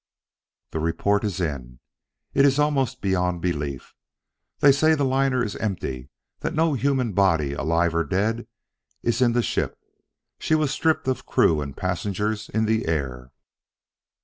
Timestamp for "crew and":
11.27-11.77